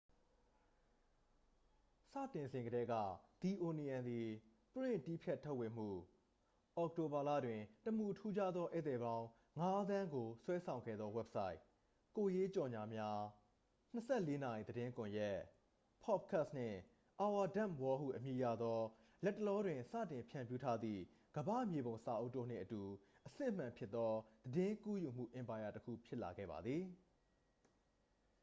[2.11, 2.93] စတင်စဉ်ကတည်းက၊
[3.41, 4.27] the onion သည်
[4.73, 5.89] ပရင့်တည်းဖြတ်ထုတ်ဝေမှု၊
[6.77, 9.25] အောက်တိုဘာလတွင် တမူထူးခြားသောဧည့်သည်ပေါင်း
[9.59, 11.55] ၅,၀၀၀,၀၀၀ ကိုဆွဲဆောင်ခဲ့သောဝဘ်ဆိုက်၊
[12.17, 13.19] ကိုယ်ရေးကြော်ငြာများ၊
[14.01, 15.37] ၂၄ နာရီသတင်းကွန်ရက်၊
[16.03, 16.77] ပေါ့ဒ်ကတ်စ်၊ နှင့်
[17.25, 18.79] our dumb world ဟုအမည်ရသော
[19.25, 21.01] လတ်တလောတွင် စတင်ဖြန့်ဖြူးထားသည့်
[21.35, 22.81] ကမ္ဘာ့မြေပုံစာအုပ်တို့နှင့်အတူ
[23.27, 24.11] အစစ်အမှန်ဖြစ်သော
[24.53, 26.85] သတင်းကူးယူမှုအင်ပါယာတစ်ခု ဖြစ်လာခဲ့ပါသည်။